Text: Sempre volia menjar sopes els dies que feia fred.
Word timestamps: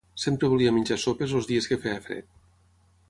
Sempre 0.21 0.47
volia 0.53 0.71
menjar 0.77 0.97
sopes 1.03 1.35
els 1.41 1.51
dies 1.53 1.71
que 1.73 1.81
feia 1.85 2.01
fred. 2.07 2.33